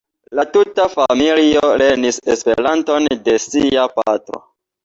La 0.37 0.45
tuta 0.53 0.85
familio 0.93 1.67
lernis 1.83 2.19
Esperanton 2.37 3.07
de 3.29 3.37
sia 3.47 3.85
patro. 4.01 4.43